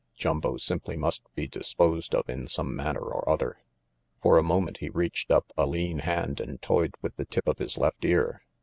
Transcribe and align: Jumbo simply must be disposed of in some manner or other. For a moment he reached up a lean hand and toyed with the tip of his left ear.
Jumbo 0.15 0.57
simply 0.57 0.97
must 0.97 1.21
be 1.35 1.45
disposed 1.47 2.15
of 2.15 2.27
in 2.27 2.47
some 2.47 2.75
manner 2.75 3.01
or 3.01 3.29
other. 3.29 3.59
For 4.23 4.39
a 4.39 4.43
moment 4.43 4.77
he 4.79 4.89
reached 4.89 5.29
up 5.29 5.53
a 5.55 5.67
lean 5.67 5.99
hand 5.99 6.39
and 6.39 6.59
toyed 6.59 6.95
with 7.03 7.17
the 7.17 7.25
tip 7.25 7.47
of 7.47 7.59
his 7.59 7.77
left 7.77 8.03
ear. 8.03 8.41